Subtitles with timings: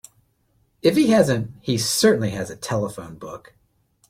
[0.81, 3.53] If he hasn't he certainly has a telephone book.